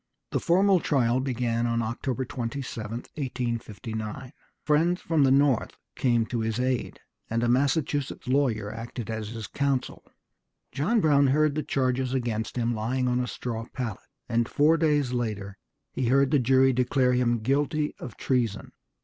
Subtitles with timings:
[0.31, 4.33] The formal trial began on October 27, 1859.
[4.65, 9.45] Friends from the North came to his aid, and a Massachusetts lawyer acted as his
[9.45, 10.03] counsel.
[10.71, 15.13] John Brown heard the charges against him lying on a straw pallet, and four days
[15.13, 15.59] later
[15.93, 18.71] he heard the jury declare him guilty of treason.